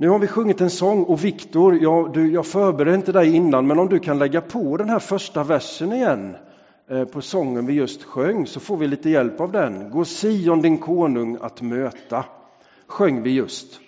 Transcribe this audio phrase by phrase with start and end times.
[0.00, 3.78] Nu har vi sjungit en sång och Viktor, jag, jag förberedde inte dig innan, men
[3.78, 6.36] om du kan lägga på den här första versen igen
[6.90, 9.90] eh, på sången vi just sjöng så får vi lite hjälp av den.
[9.90, 12.24] Gå Sion din konung att möta,
[12.86, 13.80] sjöng vi just.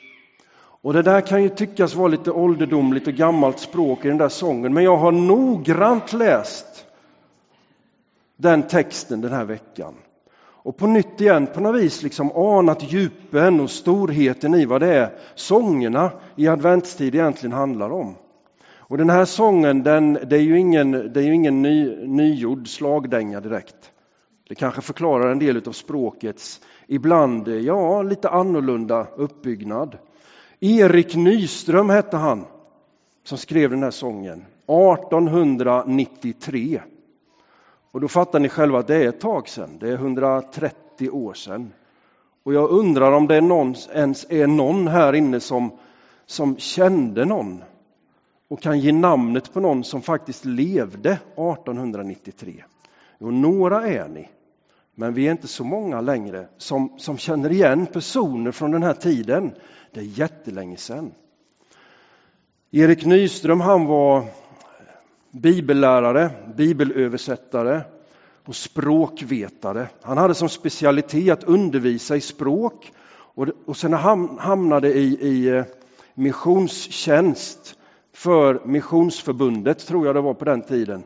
[0.83, 4.29] Och det där kan ju tyckas vara lite ålderdomligt och gammalt språk i den där
[4.29, 6.87] sången, men jag har noggrant läst
[8.37, 9.95] den texten den här veckan.
[10.65, 14.95] Och på nytt igen på något vis liksom anat djupen och storheten i vad det
[14.95, 18.15] är sångerna i adventstid egentligen handlar om.
[18.93, 22.69] Och den här sången, den, det är ju ingen, det är ju ingen ny, nygjord
[22.69, 23.93] slagdänga direkt.
[24.48, 29.98] Det kanske förklarar en del av språkets ibland, ja, lite annorlunda uppbyggnad.
[30.61, 32.45] Erik Nyström hette han
[33.25, 36.81] som skrev den här sången 1893.
[37.92, 41.34] Och då fattar ni själva att det är ett tag sedan, det är 130 år
[41.34, 41.73] sedan.
[42.42, 45.78] Och jag undrar om det är någon, ens är någon här inne som,
[46.27, 47.64] som kände någon
[48.48, 52.64] och kan ge namnet på någon som faktiskt levde 1893.
[53.19, 54.28] Jo, några är ni,
[54.95, 58.95] men vi är inte så många längre som, som känner igen personer från den här
[58.95, 59.52] tiden.
[59.92, 61.12] Det är jättelänge sedan.
[62.70, 64.24] Erik Nyström han var
[65.33, 67.83] bibellärare, bibelöversättare
[68.44, 69.89] och språkvetare.
[70.02, 75.48] Han hade som specialitet att undervisa i språk och, och sen han hamnade i, i
[75.48, 75.64] eh,
[76.14, 77.74] missionstjänst
[78.14, 81.02] för Missionsförbundet, tror jag det var på den tiden.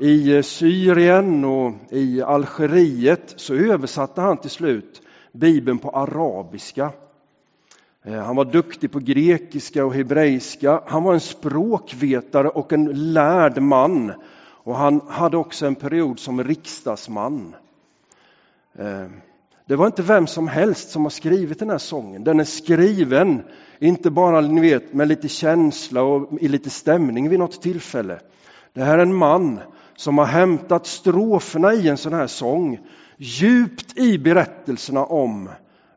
[0.00, 6.90] I eh, Syrien och i Algeriet så översatte han till slut Bibeln på arabiska
[8.04, 10.82] Eh, han var duktig på grekiska och hebreiska.
[10.86, 14.12] Han var en språkvetare och en lärd man.
[14.64, 17.54] Och han hade också en period som riksdagsman.
[18.78, 19.06] Eh,
[19.66, 22.24] det var inte vem som helst som har skrivit den här sången.
[22.24, 23.42] Den är skriven,
[23.78, 28.18] inte bara ni vet, med lite känsla och i lite stämning vid något tillfälle.
[28.72, 29.60] Det här är en man
[29.96, 32.80] som har hämtat stroferna i en sån här sång
[33.16, 35.48] djupt i berättelserna om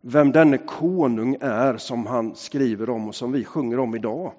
[0.07, 4.33] vem denne konung är som han skriver om och som vi sjunger om idag.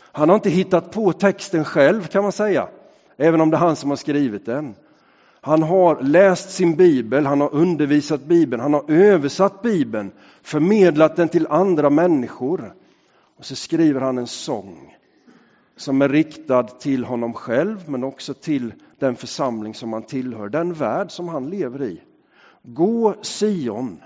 [0.00, 2.68] Han har inte hittat på texten själv kan man säga,
[3.16, 4.74] även om det är han som har skrivit den.
[5.40, 10.12] Han har läst sin bibel, han har undervisat bibeln, han har översatt bibeln,
[10.42, 12.74] förmedlat den till andra människor.
[13.36, 14.96] Och så skriver han en sång
[15.76, 20.72] som är riktad till honom själv men också till den församling som han tillhör, den
[20.72, 22.00] värld som han lever i.
[22.62, 23.98] Gå Sion,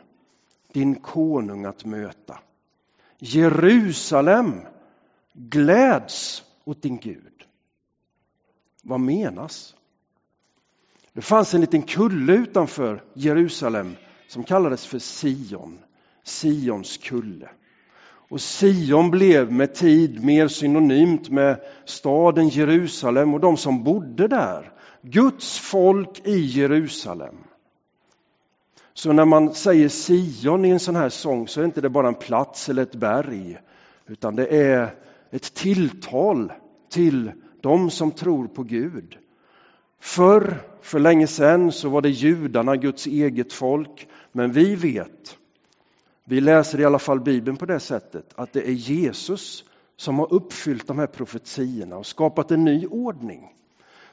[0.72, 2.38] din konung att möta.
[3.18, 4.60] Jerusalem
[5.32, 7.46] gläds åt din Gud.
[8.82, 9.74] Vad menas?
[11.12, 13.96] Det fanns en liten kulle utanför Jerusalem
[14.28, 15.78] som kallades för Sion,
[16.24, 17.48] Sions kulle.
[18.30, 24.72] Och Sion blev med tid mer synonymt med staden Jerusalem och de som bodde där.
[25.02, 27.36] Guds folk i Jerusalem.
[28.98, 32.08] Så när man säger Sion i en sån här sång så är inte det bara
[32.08, 33.58] en plats eller ett berg,
[34.06, 34.94] utan det är
[35.30, 36.52] ett tilltal
[36.90, 39.18] till de som tror på Gud.
[40.00, 45.36] Förr, för länge sedan, så var det judarna, Guds eget folk, men vi vet,
[46.24, 49.64] vi läser i alla fall Bibeln på det sättet, att det är Jesus
[49.96, 53.54] som har uppfyllt de här profetiorna och skapat en ny ordning.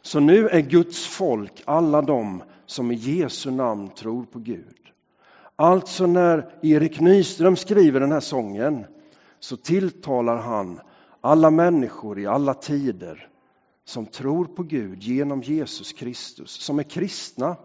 [0.06, 4.78] Så nu är Guds folk alla de som i Jesu namn tror på Gud.
[5.56, 8.86] Alltså när Erik Nyström skriver den här sången
[9.40, 10.80] så tilltalar han
[11.22, 13.30] alla människor i alla tider
[13.86, 17.56] som tror på Gud genom Jesus Kristus, som är kristna.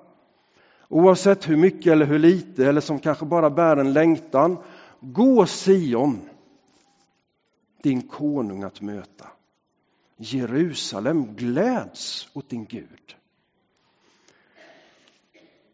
[0.89, 4.57] Oavsett hur mycket eller hur lite, eller som kanske bara bär en längtan.
[5.01, 6.21] Gå Sion,
[7.83, 9.27] din konung att möta.
[10.23, 13.17] Jerusalem gläds åt din Gud.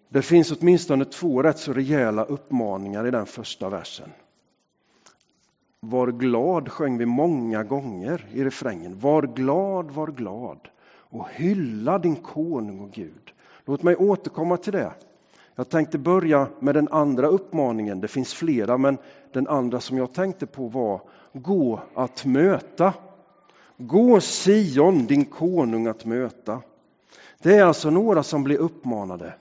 [0.08, 4.10] Det finns åtminstone två rätt så rejäla uppmaningar i den första versen.
[5.80, 8.98] Var glad sjöng vi många gånger i refrängen.
[8.98, 13.32] Var glad, var glad och hylla din konung och Gud.
[13.64, 14.92] Låt mig återkomma till det.
[15.54, 18.00] Jag tänkte börja med den andra uppmaningen.
[18.00, 18.98] Det finns flera, men
[19.32, 21.00] den andra som jag tänkte på var
[21.32, 22.94] gå att möta.
[23.76, 26.62] Gå Sion, din konung att möta.
[27.42, 29.34] Det är alltså några som blir uppmanade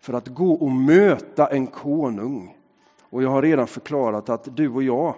[0.00, 2.56] för att gå och möta en konung.
[3.00, 5.14] Och jag har redan förklarat att du och jag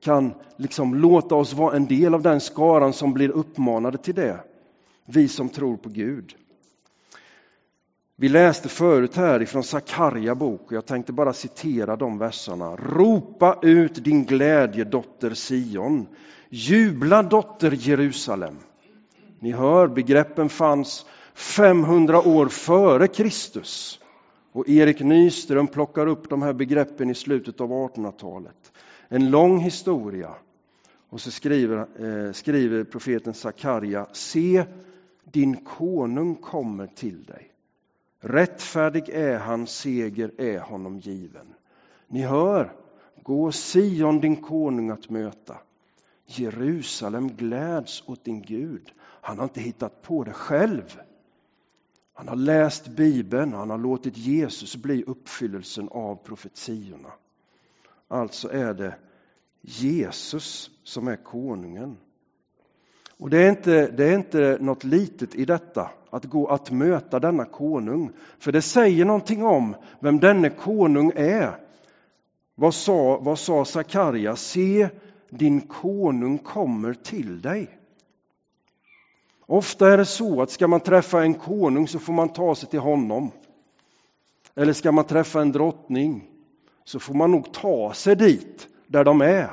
[0.00, 4.40] kan liksom låta oss vara en del av den skaran som blir uppmanade till det.
[5.04, 6.34] Vi som tror på Gud.
[8.20, 12.76] Vi läste förut här ifrån Sakarja bok och jag tänkte bara citera de verserna.
[12.76, 16.06] Ropa ut din glädje dotter Sion.
[16.48, 18.56] Jubla dotter Jerusalem.
[19.40, 24.00] Ni hör, begreppen fanns 500 år före Kristus.
[24.52, 28.72] Och Erik Nyström plockar upp de här begreppen i slutet av 1800-talet.
[29.08, 30.30] En lång historia.
[31.08, 34.64] Och så skriver, eh, skriver profeten Sakarja, se
[35.24, 37.52] din konung kommer till dig.
[38.20, 41.54] Rättfärdig är han, seger är honom given.
[42.06, 42.72] Ni hör,
[43.22, 45.56] gå Sion din konung att möta.
[46.26, 48.92] Jerusalem gläds åt din Gud.
[49.00, 51.00] Han har inte hittat på det själv.
[52.14, 57.12] Han har läst Bibeln och han har låtit Jesus bli uppfyllelsen av profetiorna.
[58.08, 58.94] Alltså är det
[59.60, 61.96] Jesus som är konungen.
[63.18, 67.20] Och det är, inte, det är inte något litet i detta, att gå att möta
[67.20, 68.10] denna konung.
[68.38, 71.60] För det säger någonting om vem denne konung är.
[72.54, 74.36] Vad sa, vad sa Sakarja?
[74.36, 74.88] Se,
[75.30, 77.78] din konung kommer till dig.
[79.46, 82.68] Ofta är det så att ska man träffa en konung så får man ta sig
[82.68, 83.30] till honom.
[84.54, 86.24] Eller ska man träffa en drottning
[86.84, 89.50] så får man nog ta sig dit där de är.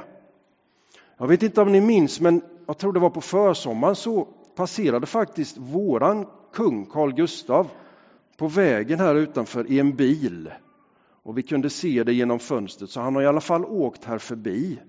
[1.18, 5.06] Jag vet inte om ni minns, men jag tror det var på försommaren så passerade
[5.06, 7.68] faktiskt våran kung Carl Gustav
[8.38, 10.52] på vägen här utanför i en bil.
[11.24, 14.18] Och vi kunde se det genom fönstret, så han har i alla fall åkt här
[14.18, 14.80] förbi.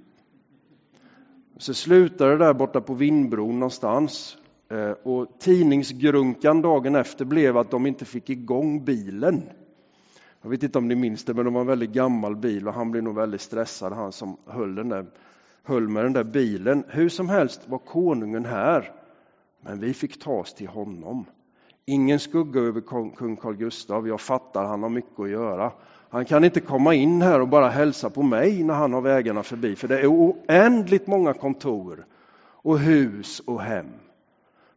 [1.58, 4.36] Så slutade det där borta på Vindbron någonstans.
[4.68, 9.42] Eh, och tidningsgrunkan dagen efter blev att de inte fick igång bilen.
[10.42, 12.74] Jag vet inte om ni minns det, men det var en väldigt gammal bil och
[12.74, 15.06] han blev nog väldigt stressad, han som höll, den där,
[15.62, 16.84] höll med den där bilen.
[16.88, 18.92] Hur som helst var konungen här,
[19.66, 21.24] men vi fick ta oss till honom.
[21.84, 22.80] Ingen skugga över
[23.16, 25.72] kung Carl Gustaf, jag fattar, han har mycket att göra.
[26.08, 29.42] Han kan inte komma in här och bara hälsa på mig när han har vägarna
[29.42, 32.06] förbi, för det är oändligt många kontor
[32.38, 33.86] och hus och hem.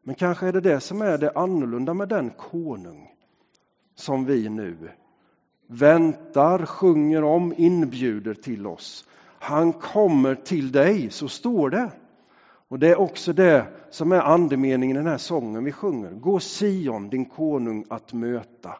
[0.03, 3.09] Men kanske är det det som är det annorlunda med den konung
[3.95, 4.77] som vi nu
[5.68, 9.06] väntar, sjunger om, inbjuder till oss.
[9.39, 11.92] Han kommer till dig, så står det.
[12.69, 16.12] Och det är också det som är andemeningen i den här sången vi sjunger.
[16.12, 18.77] Gå Sion, din konung, att möta.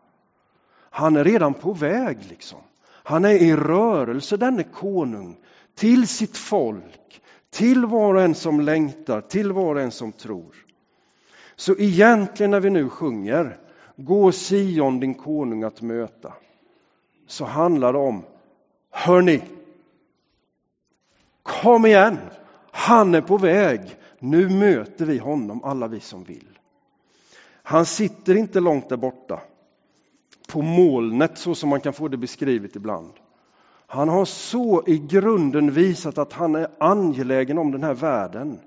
[0.90, 2.60] Han är redan på väg liksom.
[2.86, 5.38] Han är i rörelse, denne konung,
[5.76, 10.56] till sitt folk, till var och en som längtar, till var och en som tror.
[11.56, 13.58] Så egentligen när vi nu sjunger
[13.96, 16.34] Gå Sion, din konung, att möta,
[17.28, 18.24] så handlar det om,
[18.90, 19.42] hörni,
[21.44, 22.18] kom igen,
[22.80, 23.81] han är på väg,
[24.20, 26.60] nu möter vi honom, alla vi som vill.
[27.64, 29.42] Han sitter inte långt där borta,
[30.48, 33.14] på molnet så som man kan få det beskrivet ibland.
[33.88, 38.60] Han har så i grunden visat att han är angelägen om den här världen.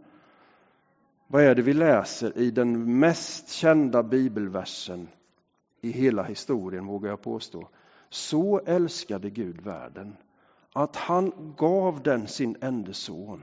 [1.27, 5.09] Vad är det vi läser i den mest kända bibelversen
[5.81, 7.69] i hela historien, vågar jag påstå?
[8.09, 10.17] Så älskade Gud världen
[10.73, 13.43] att han gav den sin enda son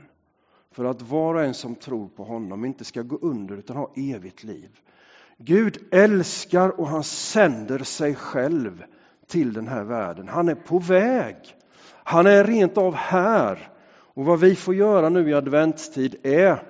[0.71, 3.91] för att var och en som tror på honom inte ska gå under utan ha
[3.95, 4.79] evigt liv.
[5.37, 8.83] Gud älskar och han sänder sig själv
[9.27, 10.27] till den här världen.
[10.27, 11.35] Han är på väg.
[12.03, 13.71] Han är rent av här.
[14.13, 16.63] Och vad vi får göra nu i adventstid är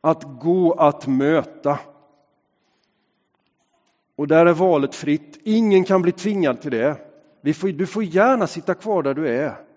[0.00, 1.78] att gå att möta.
[4.16, 5.38] Och där är valet fritt.
[5.42, 6.96] Ingen kan bli tvingad till det.
[7.76, 9.71] Du får gärna sitta kvar där du är.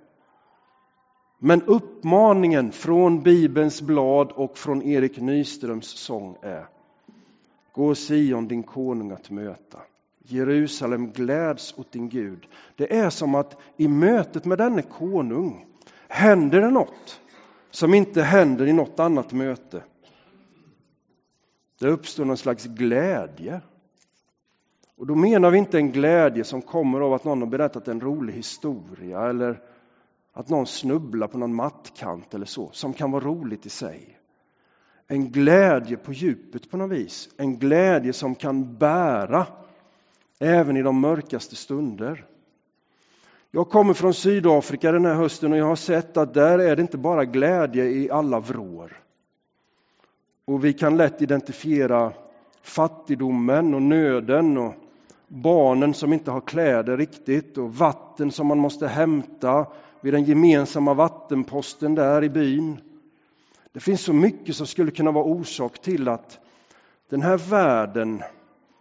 [1.47, 6.67] Men uppmaningen från Bibelns blad och från Erik Nyströms sång är
[7.71, 9.79] Gå Sion din konung att möta.
[10.23, 12.47] Jerusalem gläds åt din Gud.
[12.75, 15.65] Det är som att i mötet med denne konung
[16.07, 17.21] händer det något
[17.71, 19.83] som inte händer i något annat möte.
[21.79, 23.61] Det uppstår någon slags glädje.
[24.97, 28.01] Och då menar vi inte en glädje som kommer av att någon har berättat en
[28.01, 29.61] rolig historia eller
[30.37, 34.17] att någon snubblar på någon mattkant eller så, som kan vara roligt i sig.
[35.07, 39.47] En glädje på djupet på något vis, en glädje som kan bära
[40.39, 42.25] även i de mörkaste stunder.
[43.51, 46.81] Jag kommer från Sydafrika den här hösten och jag har sett att där är det
[46.81, 49.01] inte bara glädje i alla vrår.
[50.45, 52.13] Och vi kan lätt identifiera
[52.61, 54.73] fattigdomen och nöden och
[55.27, 59.67] barnen som inte har kläder riktigt och vatten som man måste hämta
[60.05, 62.77] vid den gemensamma vattenposten där i byn.
[63.73, 66.39] Det finns så mycket som skulle kunna vara orsak till att
[67.09, 68.23] den här världen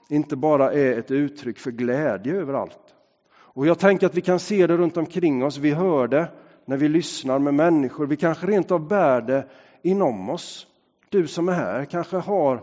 [0.08, 2.94] inte bara är ett uttryck för glädje överallt.
[3.32, 6.28] Och jag tänker att vi kan se det runt omkring oss, vi hör det
[6.64, 9.46] när vi lyssnar med människor, vi kanske rent av bär det
[9.82, 10.66] inom oss.
[11.08, 12.62] Du som är här kanske har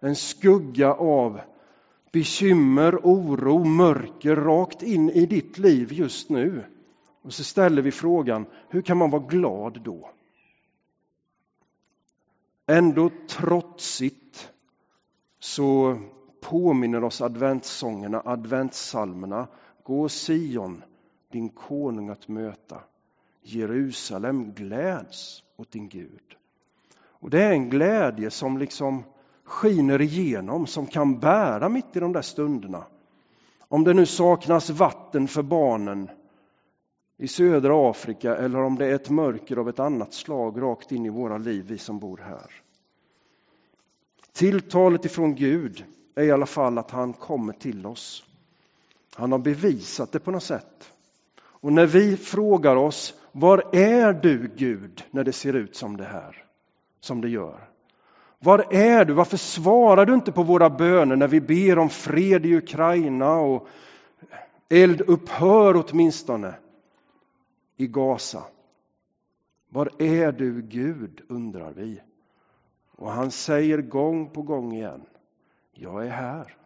[0.00, 1.40] en skugga av
[2.12, 6.64] bekymmer, oro, mörker rakt in i ditt liv just nu.
[7.22, 10.10] Och så ställer vi frågan, hur kan man vara glad då?
[12.66, 14.52] Ändå trotsigt
[15.38, 15.98] så
[16.40, 19.48] påminner oss adventssångerna, adventssalmerna,
[19.82, 20.82] gå Sion,
[21.30, 22.80] din konung att möta.
[23.42, 26.36] Jerusalem gläds åt din Gud.
[27.00, 29.04] Och det är en glädje som liksom
[29.44, 32.84] skiner igenom, som kan bära mitt i de där stunderna.
[33.68, 36.10] Om det nu saknas vatten för barnen
[37.20, 41.06] i södra Afrika eller om det är ett mörker av ett annat slag rakt in
[41.06, 42.50] i våra liv, vi som bor här.
[44.32, 45.84] Tilltalet ifrån Gud
[46.14, 48.24] är i alla fall att han kommer till oss.
[49.14, 50.92] Han har bevisat det på något sätt.
[51.40, 56.04] Och när vi frågar oss, var är du Gud när det ser ut som det
[56.04, 56.44] här,
[57.00, 57.68] som det gör?
[58.38, 59.12] Var är du?
[59.12, 63.68] Varför svarar du inte på våra böner när vi ber om fred i Ukraina och
[64.68, 66.54] eld upphör åtminstone
[67.80, 68.44] i Gaza?
[69.68, 72.00] Var är du Gud, undrar vi.
[72.96, 75.02] Och han säger gång på gång igen,
[75.72, 76.56] jag är här.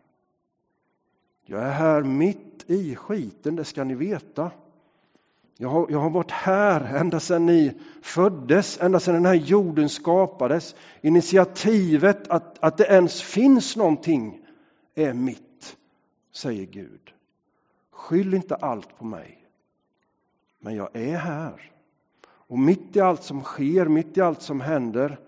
[1.45, 4.51] Jag är här mitt i skiten, det ska ni veta.
[5.57, 9.89] Jag har, jag har varit här ända sedan ni föddes, ända sedan den här jorden
[9.89, 10.75] skapades.
[11.01, 14.47] Initiativet att, att det ens finns någonting
[14.95, 15.77] är mitt,
[16.33, 17.13] säger Gud.
[17.91, 19.44] Skyll inte allt på mig.
[20.65, 21.73] Men jag är här.
[22.25, 25.19] Och mitt i allt som sker, mitt i allt som händer,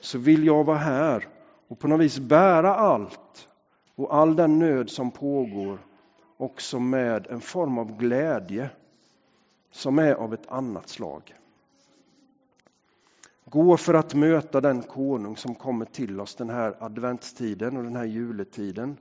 [0.00, 1.28] så vill jag vara här
[1.68, 3.48] och på något vis bära allt
[3.94, 5.78] och all den nöd som pågår
[6.36, 8.70] också med en form av glädje
[9.70, 11.34] som är av ett annat slag.
[13.44, 17.96] Gå för att möta den konung som kommer till oss den här adventstiden och den
[17.96, 18.96] här juletiden.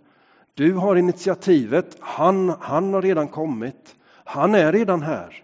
[0.53, 5.43] Du har initiativet, han, han har redan kommit, han är redan här.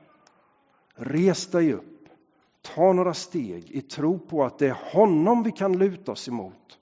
[1.01, 2.09] Res dig upp,
[2.61, 6.79] ta några steg i tro på att det är honom vi kan luta oss emot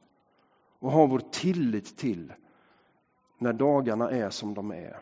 [0.79, 2.33] och ha vår tillit till
[3.37, 4.99] när dagarna är som de är.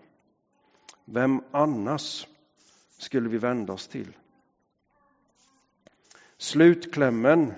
[1.05, 2.27] Vem annars
[2.97, 4.17] skulle vi vända oss till?
[6.37, 7.53] Slutklämmen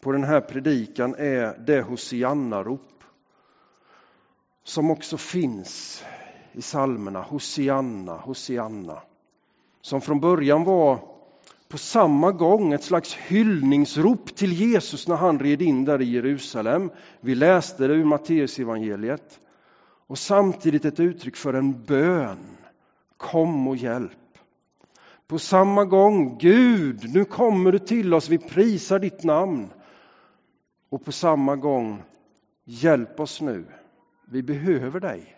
[0.00, 3.04] på den här predikan är det Hosianna-rop
[4.64, 6.04] som också finns
[6.52, 7.22] i psalmerna.
[7.22, 9.02] Hosianna, Hosianna.
[9.80, 10.98] Som från början var
[11.68, 16.90] på samma gång ett slags hyllningsrop till Jesus när han red in där i Jerusalem.
[17.20, 19.40] Vi läste det ur Matteusevangeliet.
[20.06, 22.56] Och samtidigt ett uttryck för en bön.
[23.16, 24.10] Kom och hjälp.
[25.26, 29.68] På samma gång, Gud, nu kommer du till oss, vi prisar ditt namn.
[30.88, 32.02] Och på samma gång,
[32.64, 33.64] hjälp oss nu,
[34.24, 35.36] vi behöver dig.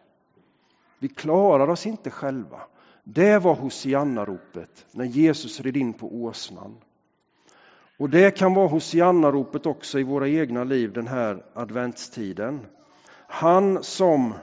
[0.99, 2.61] Vi klarar oss inte själva.
[3.04, 6.76] Det var Hosianna-ropet när Jesus red in på åsnan.
[7.99, 12.66] Och det kan vara Hosianna-ropet också i våra egna liv den här adventstiden.
[13.26, 14.35] Han som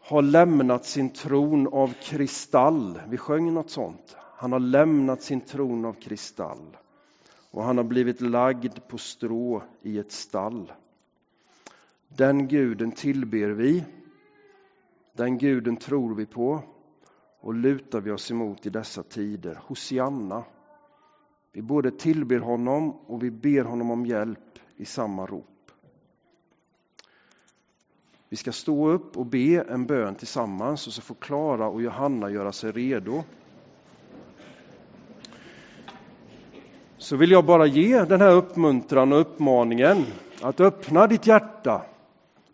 [0.00, 3.00] har lämnat sin tron av kristall.
[3.08, 4.16] Vi sjöng något sånt.
[4.18, 6.76] Han har lämnat sin tron av kristall
[7.50, 10.72] och han har blivit lagd på strå i ett stall.
[12.08, 13.84] Den guden tillber vi.
[15.12, 16.62] Den guden tror vi på
[17.40, 19.58] och lutar vi oss emot i dessa tider.
[19.66, 20.44] Hosianna.
[21.52, 25.46] Vi både tillber honom och vi ber honom om hjälp i samma rop.
[28.28, 32.30] Vi ska stå upp och be en bön tillsammans och så får Klara och Johanna
[32.30, 33.22] göra sig redo.
[36.98, 40.04] Så vill jag bara ge den här uppmuntran och uppmaningen
[40.42, 41.82] att öppna ditt hjärta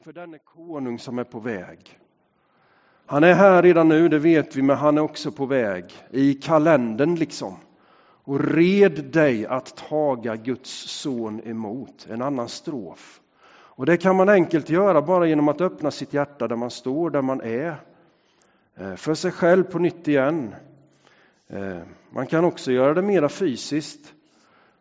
[0.01, 1.99] för denne konung som är på väg.
[3.11, 6.35] Han är här redan nu, det vet vi, men han är också på väg i
[6.35, 7.57] kalendern liksom.
[8.25, 12.07] Och red dig att taga Guds son emot.
[12.11, 13.21] En annan strof.
[13.51, 17.11] Och det kan man enkelt göra bara genom att öppna sitt hjärta där man står,
[17.11, 17.77] där man är.
[18.77, 20.55] Eh, för sig själv på nytt igen.
[21.49, 21.79] Eh,
[22.11, 24.15] man kan också göra det mera fysiskt.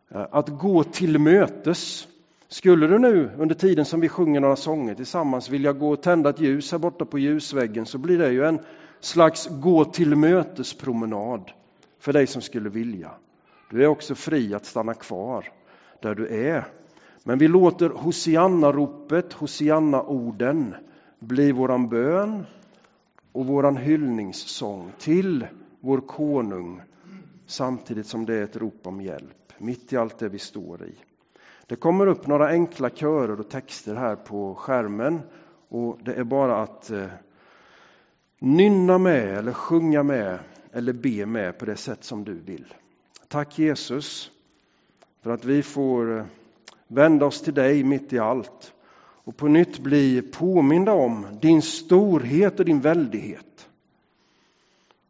[0.09, 2.07] Eh, att gå till mötes.
[2.49, 6.29] Skulle du nu under tiden som vi sjunger några sånger tillsammans vilja gå och tända
[6.29, 8.59] ett ljus här borta på ljusväggen så blir det ju en
[8.99, 11.51] slags gå till mötes promenad
[11.99, 13.11] för dig som skulle vilja.
[13.69, 15.45] Du är också fri att stanna kvar
[16.01, 16.67] där du är
[17.23, 20.75] Men vi låter Hosianna-ropet, Hosianna-orden
[21.19, 22.45] bli våran bön
[23.31, 25.47] och våran hyllningssång till
[25.79, 26.81] vår konung
[27.45, 30.95] samtidigt som det är ett rop om hjälp mitt i allt det vi står i.
[31.67, 35.21] Det kommer upp några enkla körer och texter här på skärmen
[35.69, 37.07] och det är bara att eh,
[38.39, 40.39] nynna med eller sjunga med
[40.71, 42.73] eller be med på det sätt som du vill.
[43.27, 44.31] Tack Jesus
[45.23, 46.25] för att vi får eh,
[46.87, 48.73] vända oss till dig mitt i allt
[49.23, 53.69] och på nytt bli påminda om din storhet och din väldighet.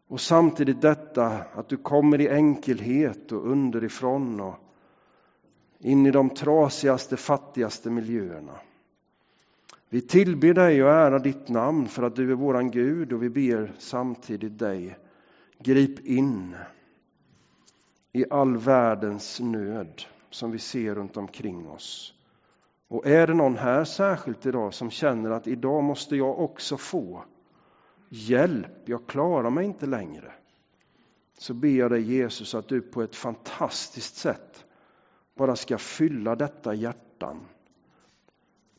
[0.07, 4.55] Och samtidigt detta att du kommer i enkelhet och underifrån och
[5.79, 8.59] in i de trasigaste, fattigaste miljöerna.
[9.89, 13.29] Vi tillber dig och ärar ditt namn för att du är våran Gud och vi
[13.29, 14.97] ber samtidigt dig,
[15.59, 16.55] grip in
[18.11, 22.13] i all världens nöd som vi ser runt omkring oss.
[22.87, 27.23] Och är det någon här särskilt idag som känner att idag måste jag också få
[28.09, 30.31] hjälp, jag klarar mig inte längre.
[31.37, 34.66] Så ber jag dig Jesus att du på ett fantastiskt sätt
[35.37, 37.45] bara ska fylla detta hjärtan,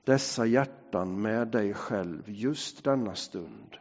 [0.05, 3.77] dessa hjärtan med dig själv just denna stund.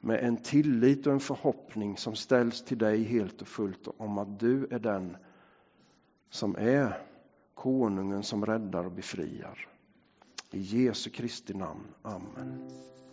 [0.00, 4.40] Med en tillit och en förhoppning som ställs till dig helt och fullt om att
[4.40, 5.16] du är den
[6.30, 7.06] som är
[7.54, 9.68] konungen som räddar och befriar.
[10.50, 11.94] I Jesu Kristi namn.
[12.02, 12.91] Amen.